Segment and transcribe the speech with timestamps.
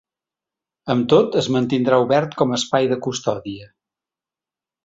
[0.93, 3.73] Amb tot es mantindrà obert com espai de custòdia.